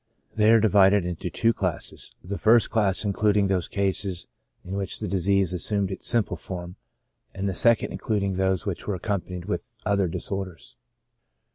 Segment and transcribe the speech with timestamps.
[0.35, 4.25] They are divided into two classes, the first class including those cases
[4.65, 6.75] in which the disease assumed its simple form,
[7.35, 10.75] and the second including those which were accompanied with other disorders.